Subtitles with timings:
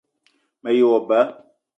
[0.61, 1.19] Me ye wo ba